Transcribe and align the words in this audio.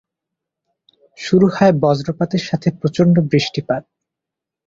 শুরু 1.19 1.47
হয় 1.47 1.73
বজ্রপাতের 1.83 2.43
সাথে 2.49 2.67
প্রচন্ড 2.79 3.15
বৃষ্টিপাত। 3.31 3.83